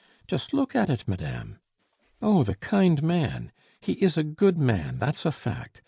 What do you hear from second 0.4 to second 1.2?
look at it,